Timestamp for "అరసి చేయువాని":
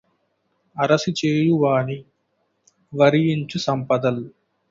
0.75-1.97